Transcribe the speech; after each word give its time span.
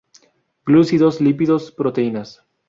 Glúcidos, 0.67 1.15
Lípidos, 1.25 1.63
Proteínas. 1.79 2.29